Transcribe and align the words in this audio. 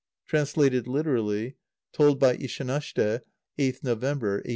(Translated 0.25 0.87
literally. 0.87 1.57
Told 1.93 2.19
by 2.19 2.35
Ishanashte, 2.37 3.21
8th 3.59 3.83
November, 3.83 4.37
1886.) 4.37 4.49